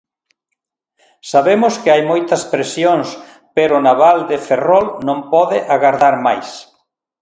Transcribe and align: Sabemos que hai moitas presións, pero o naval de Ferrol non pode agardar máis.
Sabemos 1.31 1.73
que 1.81 1.91
hai 1.93 2.01
moitas 2.11 2.43
presións, 2.53 3.07
pero 3.55 3.73
o 3.79 3.83
naval 3.87 4.17
de 4.29 4.37
Ferrol 4.47 4.85
non 5.07 5.19
pode 5.33 5.57
agardar 5.75 6.15
máis. 6.27 6.49